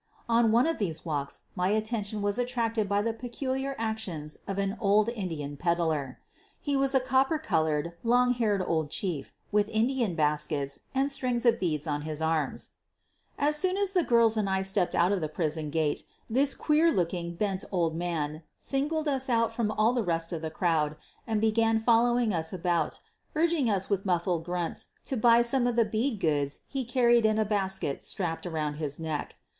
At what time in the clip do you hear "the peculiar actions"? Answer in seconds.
3.03-4.39